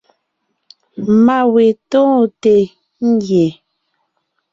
[1.25, 2.55] Má we tóonte
[3.09, 3.47] ngie.